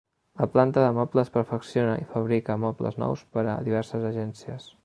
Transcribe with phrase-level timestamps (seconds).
[0.43, 4.71] La planta de mobles perfecciona i fabrica mobles nous per a diverses agències.